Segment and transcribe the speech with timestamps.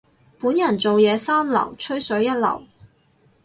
[0.39, 2.63] 本人做嘢三流，吹水一流。